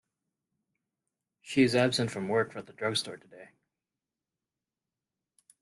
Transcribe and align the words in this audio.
She 1.43 1.61
is 1.61 1.75
absent 1.75 2.09
from 2.09 2.27
work 2.27 2.55
at 2.55 2.65
the 2.65 2.73
drug 2.73 2.97
store 2.97 3.17
today. 3.17 3.49